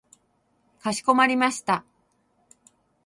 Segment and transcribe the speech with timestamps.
[0.81, 1.85] かしこまりました。